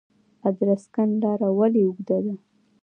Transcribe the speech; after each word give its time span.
ادرسکن 0.49 1.09
لاره 1.21 1.49
ولې 1.57 1.81
اوږده 1.87 2.17
ده؟ 2.25 2.33